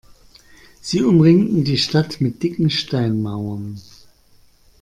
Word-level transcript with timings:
Sie 0.81 1.03
umringten 1.03 1.63
die 1.63 1.77
Stadt 1.77 2.21
mit 2.21 2.41
dicken 2.41 2.71
Steinmauern. 2.71 3.79